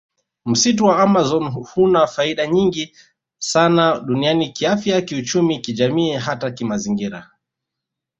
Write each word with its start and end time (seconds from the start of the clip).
Msitu 0.45 0.85
wa 0.85 0.99
amazon 1.01 1.47
huna 1.51 2.07
faida 2.07 2.47
nyingi 2.47 2.95
sana 3.39 3.99
duniani 3.99 4.49
kiafya 4.49 5.01
kiuchumi 5.01 5.59
kijamii 5.59 6.11
hata 6.13 6.51
kimazingira 6.51 7.29